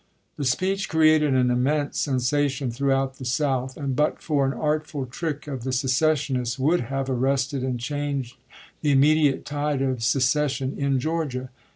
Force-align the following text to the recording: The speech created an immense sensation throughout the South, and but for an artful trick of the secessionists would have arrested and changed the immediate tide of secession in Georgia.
The 0.35 0.45
speech 0.45 0.89
created 0.89 1.35
an 1.35 1.51
immense 1.51 1.99
sensation 1.99 2.71
throughout 2.71 3.17
the 3.17 3.23
South, 3.23 3.77
and 3.77 3.95
but 3.95 4.19
for 4.19 4.47
an 4.47 4.51
artful 4.53 5.05
trick 5.05 5.45
of 5.45 5.63
the 5.63 5.71
secessionists 5.71 6.57
would 6.57 6.79
have 6.81 7.07
arrested 7.07 7.61
and 7.63 7.79
changed 7.79 8.35
the 8.81 8.89
immediate 8.89 9.45
tide 9.45 9.83
of 9.83 10.01
secession 10.01 10.73
in 10.75 10.99
Georgia. 10.99 11.51